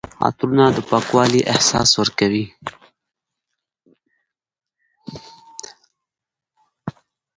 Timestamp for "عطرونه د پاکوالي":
0.27-1.41